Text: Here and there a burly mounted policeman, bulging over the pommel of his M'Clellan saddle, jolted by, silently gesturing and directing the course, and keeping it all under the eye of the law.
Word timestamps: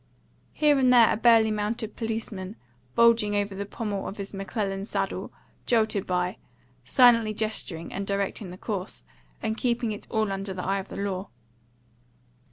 Here 0.53 0.79
and 0.79 0.91
there 0.91 1.13
a 1.13 1.15
burly 1.15 1.51
mounted 1.51 1.95
policeman, 1.95 2.55
bulging 2.95 3.35
over 3.35 3.53
the 3.53 3.67
pommel 3.67 4.07
of 4.07 4.17
his 4.17 4.33
M'Clellan 4.33 4.85
saddle, 4.85 5.31
jolted 5.67 6.07
by, 6.07 6.37
silently 6.83 7.35
gesturing 7.35 7.93
and 7.93 8.07
directing 8.07 8.49
the 8.49 8.57
course, 8.57 9.03
and 9.43 9.55
keeping 9.55 9.91
it 9.91 10.07
all 10.09 10.31
under 10.31 10.55
the 10.55 10.63
eye 10.65 10.79
of 10.79 10.87
the 10.89 10.97
law. 10.97 11.29